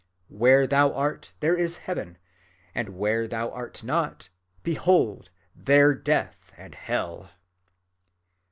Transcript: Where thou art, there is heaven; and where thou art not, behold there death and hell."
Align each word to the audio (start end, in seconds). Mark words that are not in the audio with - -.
Where 0.29 0.65
thou 0.65 0.91
art, 0.93 1.33
there 1.41 1.55
is 1.55 1.77
heaven; 1.77 2.17
and 2.73 2.97
where 2.97 3.27
thou 3.27 3.51
art 3.51 3.83
not, 3.83 4.29
behold 4.63 5.29
there 5.55 5.93
death 5.93 6.51
and 6.57 6.73
hell." 6.73 7.29